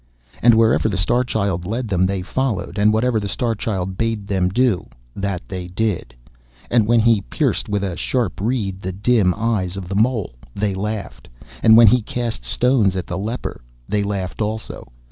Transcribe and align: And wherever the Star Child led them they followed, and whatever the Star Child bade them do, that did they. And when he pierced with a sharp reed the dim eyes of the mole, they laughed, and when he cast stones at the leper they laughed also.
And 0.41 0.55
wherever 0.55 0.89
the 0.89 0.97
Star 0.97 1.23
Child 1.23 1.63
led 1.67 1.87
them 1.87 2.07
they 2.07 2.23
followed, 2.23 2.79
and 2.79 2.91
whatever 2.91 3.19
the 3.19 3.29
Star 3.29 3.53
Child 3.53 3.99
bade 3.99 4.25
them 4.25 4.49
do, 4.49 4.89
that 5.15 5.47
did 5.47 5.75
they. 5.75 6.03
And 6.71 6.87
when 6.87 6.99
he 7.01 7.21
pierced 7.29 7.69
with 7.69 7.83
a 7.83 7.95
sharp 7.95 8.41
reed 8.41 8.81
the 8.81 8.93
dim 8.93 9.31
eyes 9.37 9.77
of 9.77 9.87
the 9.89 9.95
mole, 9.95 10.33
they 10.55 10.73
laughed, 10.73 11.29
and 11.61 11.77
when 11.77 11.85
he 11.85 12.01
cast 12.01 12.43
stones 12.43 12.95
at 12.95 13.05
the 13.05 13.17
leper 13.19 13.61
they 13.87 14.01
laughed 14.01 14.41
also. 14.41 14.91